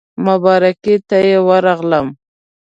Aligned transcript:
مبارکۍ 0.25 0.95
ته 1.07 1.17
یې 1.27 1.37
ورغلم. 1.47 2.07